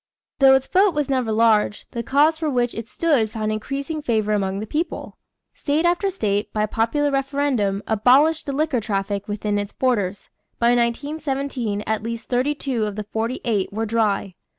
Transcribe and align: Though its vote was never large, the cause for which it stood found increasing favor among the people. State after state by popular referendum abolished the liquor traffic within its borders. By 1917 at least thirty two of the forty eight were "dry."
Though 0.39 0.55
its 0.55 0.65
vote 0.65 0.95
was 0.95 1.09
never 1.11 1.31
large, 1.31 1.85
the 1.91 2.01
cause 2.01 2.39
for 2.39 2.49
which 2.49 2.73
it 2.73 2.89
stood 2.89 3.29
found 3.29 3.51
increasing 3.51 4.01
favor 4.01 4.33
among 4.33 4.59
the 4.59 4.65
people. 4.65 5.19
State 5.53 5.85
after 5.85 6.09
state 6.09 6.51
by 6.51 6.65
popular 6.65 7.11
referendum 7.11 7.83
abolished 7.85 8.47
the 8.47 8.51
liquor 8.51 8.81
traffic 8.81 9.27
within 9.27 9.59
its 9.59 9.73
borders. 9.73 10.31
By 10.57 10.69
1917 10.69 11.83
at 11.85 12.01
least 12.01 12.29
thirty 12.29 12.55
two 12.55 12.85
of 12.85 12.95
the 12.95 13.03
forty 13.03 13.41
eight 13.45 13.71
were 13.71 13.85
"dry." 13.85 14.33